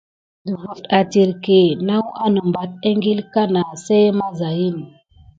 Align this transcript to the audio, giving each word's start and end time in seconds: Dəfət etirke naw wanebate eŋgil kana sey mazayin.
Dəfət 0.49 0.83
etirke 0.99 1.57
naw 1.87 2.03
wanebate 2.13 2.77
eŋgil 2.89 3.19
kana 3.33 3.61
sey 3.85 4.05
mazayin. 4.19 4.77